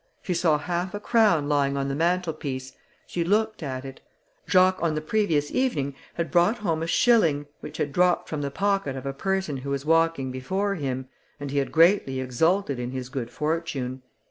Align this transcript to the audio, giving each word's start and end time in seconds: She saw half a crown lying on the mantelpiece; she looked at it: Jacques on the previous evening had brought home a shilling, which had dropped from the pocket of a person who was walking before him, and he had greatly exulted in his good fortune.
She 0.23 0.33
saw 0.33 0.57
half 0.57 0.95
a 0.95 0.99
crown 0.99 1.47
lying 1.47 1.77
on 1.77 1.87
the 1.87 1.93
mantelpiece; 1.93 2.71
she 3.05 3.23
looked 3.23 3.61
at 3.61 3.85
it: 3.85 4.01
Jacques 4.49 4.81
on 4.81 4.95
the 4.95 4.99
previous 4.99 5.51
evening 5.51 5.93
had 6.15 6.31
brought 6.31 6.57
home 6.57 6.81
a 6.81 6.87
shilling, 6.87 7.45
which 7.59 7.77
had 7.77 7.93
dropped 7.93 8.27
from 8.27 8.41
the 8.41 8.49
pocket 8.49 8.95
of 8.95 9.05
a 9.05 9.13
person 9.13 9.57
who 9.57 9.69
was 9.69 9.85
walking 9.85 10.31
before 10.31 10.73
him, 10.73 11.07
and 11.39 11.51
he 11.51 11.59
had 11.59 11.71
greatly 11.71 12.19
exulted 12.19 12.79
in 12.79 12.89
his 12.89 13.09
good 13.09 13.29
fortune. 13.29 14.01